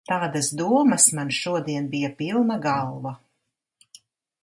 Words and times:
Tādas 0.09 0.47
domas 0.61 1.05
man 1.19 1.35
šodien 1.41 1.91
bija 1.93 2.11
pilna 2.23 2.61
galva. 2.67 3.17